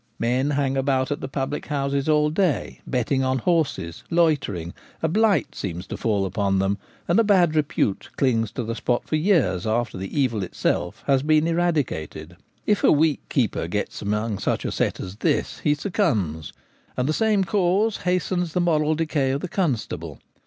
[0.17, 5.53] Men hang about at the public houses all day, betting on horses, loitering; a blight
[5.53, 9.67] seems to fall upon them, and a bad repute clings to the spot for years
[9.67, 12.35] after the evil itself has been eradicated.
[12.65, 16.51] If a weak keeper gets among such a set as this he succumbs;
[16.97, 20.19] and the same cause hastens the moral decay of the constable.